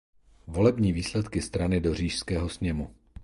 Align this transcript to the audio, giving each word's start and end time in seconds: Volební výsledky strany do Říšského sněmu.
Volební 0.47 0.93
výsledky 0.93 1.41
strany 1.41 1.81
do 1.81 1.93
Říšského 1.93 2.49
sněmu. 2.49 2.95